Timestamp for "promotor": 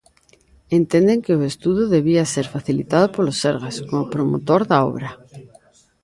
4.13-4.61